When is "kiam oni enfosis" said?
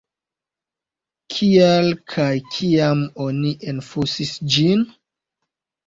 2.57-4.37